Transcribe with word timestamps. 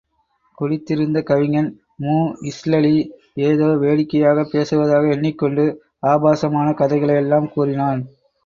குடித்திருந்த 0.57 1.23
கவிஞன் 1.23 1.67
மூஇஸ்ளலி, 1.99 2.95
ஏதோ 3.41 3.67
வேடிக்கையாகப் 3.75 4.51
பேசுவதாக 4.51 5.07
எண்ணிக் 5.09 5.37
கொண்டு 5.37 5.65
ஆபாசமான 6.07 6.73
கதைகளை 6.73 7.15
யெல்லாம் 7.15 7.51
கூறினான். 7.53 8.03